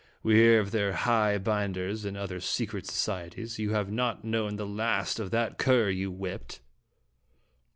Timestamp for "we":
0.23-0.33